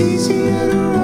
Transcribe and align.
easy 0.00 0.34
to 0.34 0.97